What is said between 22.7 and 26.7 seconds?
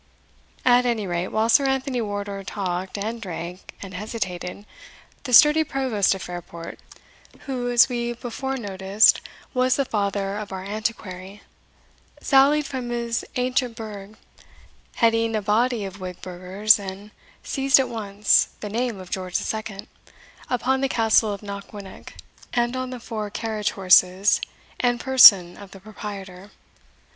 on the four carriage horses, and person of the proprietor.